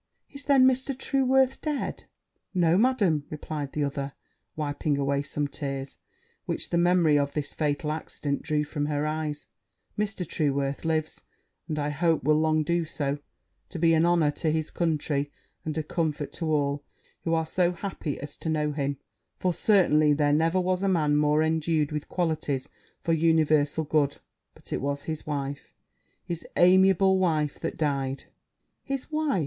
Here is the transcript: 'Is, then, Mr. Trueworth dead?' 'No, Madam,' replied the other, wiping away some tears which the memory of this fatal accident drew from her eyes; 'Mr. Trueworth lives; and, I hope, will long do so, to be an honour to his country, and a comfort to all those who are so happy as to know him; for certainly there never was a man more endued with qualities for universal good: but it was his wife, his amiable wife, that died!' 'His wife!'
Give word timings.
'Is, 0.31 0.43
then, 0.45 0.65
Mr. 0.65 0.97
Trueworth 0.97 1.61
dead?' 1.61 2.05
'No, 2.55 2.75
Madam,' 2.75 3.23
replied 3.29 3.73
the 3.73 3.83
other, 3.83 4.13
wiping 4.55 4.97
away 4.97 5.21
some 5.21 5.47
tears 5.47 5.97
which 6.47 6.71
the 6.71 6.77
memory 6.79 7.19
of 7.19 7.33
this 7.33 7.53
fatal 7.53 7.91
accident 7.91 8.41
drew 8.41 8.63
from 8.63 8.87
her 8.87 9.05
eyes; 9.05 9.45
'Mr. 9.99 10.27
Trueworth 10.27 10.85
lives; 10.85 11.21
and, 11.67 11.77
I 11.77 11.89
hope, 11.91 12.23
will 12.23 12.39
long 12.39 12.63
do 12.63 12.83
so, 12.83 13.19
to 13.69 13.77
be 13.77 13.93
an 13.93 14.03
honour 14.03 14.31
to 14.41 14.49
his 14.51 14.71
country, 14.71 15.31
and 15.63 15.77
a 15.77 15.83
comfort 15.83 16.33
to 16.33 16.51
all 16.51 16.77
those 16.77 16.85
who 17.25 17.33
are 17.35 17.45
so 17.45 17.71
happy 17.71 18.19
as 18.19 18.35
to 18.37 18.49
know 18.49 18.71
him; 18.71 18.97
for 19.37 19.53
certainly 19.53 20.13
there 20.13 20.33
never 20.33 20.59
was 20.59 20.81
a 20.81 20.87
man 20.89 21.15
more 21.15 21.43
endued 21.43 21.91
with 21.91 22.09
qualities 22.09 22.67
for 22.97 23.13
universal 23.13 23.83
good: 23.83 24.17
but 24.55 24.73
it 24.73 24.81
was 24.81 25.03
his 25.03 25.27
wife, 25.27 25.71
his 26.23 26.43
amiable 26.55 27.19
wife, 27.19 27.59
that 27.59 27.77
died!' 27.77 28.23
'His 28.81 29.11
wife!' 29.11 29.39